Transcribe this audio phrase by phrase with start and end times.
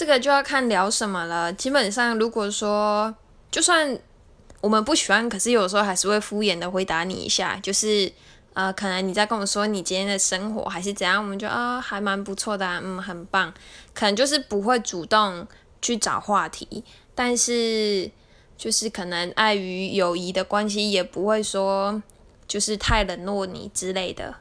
[0.00, 1.52] 这个就要看聊什么了。
[1.52, 3.14] 基本上，如果说
[3.50, 3.98] 就算
[4.62, 8.10] 我们不喜欢，可是有时候还是会敷衍的回答你一下，就是
[8.54, 13.52] 呃，可能你在跟我说你今天的生活还是怎样，我们就啊还蛮不错的，嗯，很棒。
[13.92, 15.46] 可能就是不会主动
[15.82, 16.82] 去找话题，
[17.14, 18.10] 但是
[18.56, 22.02] 就是可能碍于友谊的关系，也不会说
[22.48, 24.36] 就是太冷落你之类的。